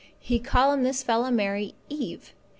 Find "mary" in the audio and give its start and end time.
1.31-1.75